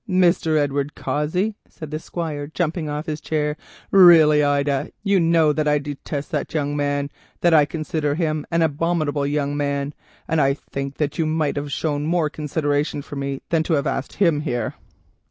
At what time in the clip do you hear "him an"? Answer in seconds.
8.15-8.63